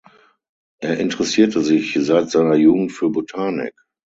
[0.79, 3.75] Er interessierte sich seit seiner Jugend für Botanik.